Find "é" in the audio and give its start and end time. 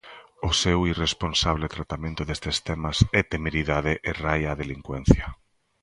3.19-3.21